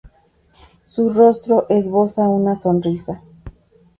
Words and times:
Su 0.87 1.09
rostro 1.11 1.67
esboza 1.69 2.27
una 2.27 2.55
sonrisa. 2.55 3.21